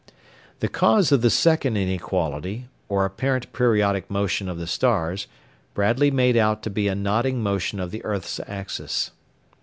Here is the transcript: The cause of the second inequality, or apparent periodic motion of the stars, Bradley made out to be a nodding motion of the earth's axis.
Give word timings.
The 0.61 0.67
cause 0.67 1.11
of 1.11 1.21
the 1.21 1.29
second 1.29 1.77
inequality, 1.77 2.67
or 2.89 3.05
apparent 3.05 3.53
periodic 3.53 4.09
motion 4.09 4.49
of 4.49 4.57
the 4.57 4.65
stars, 4.65 5.27
Bradley 5.75 6.09
made 6.09 6.35
out 6.35 6.63
to 6.63 6.71
be 6.71 6.87
a 6.87 6.95
nodding 6.95 7.43
motion 7.43 7.79
of 7.79 7.91
the 7.91 8.03
earth's 8.03 8.39
axis. 8.47 9.11